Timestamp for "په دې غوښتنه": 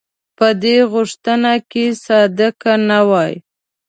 0.37-1.53